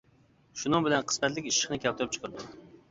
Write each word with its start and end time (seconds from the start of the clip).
شۇنىڭ 0.61 0.87
بىلەن 0.87 1.05
قىسمەتلىك 1.11 1.51
ئىششىقنى 1.53 1.81
كەلتۈرۈپ 1.87 2.19
چىقىرىدۇ. 2.19 2.55